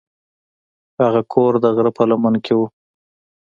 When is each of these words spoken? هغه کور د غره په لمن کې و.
هغه 1.01 1.21
کور 1.33 1.53
د 1.63 1.65
غره 1.75 1.91
په 1.97 2.03
لمن 2.09 2.35
کې 2.45 2.53
و. 2.57 2.61